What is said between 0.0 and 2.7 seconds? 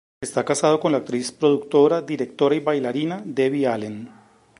Está casado con la actriz, productora, directora y